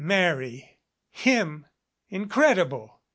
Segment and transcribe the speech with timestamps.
[0.03, 0.79] Marry?
[1.11, 1.67] Him?
[2.09, 2.99] Incredible!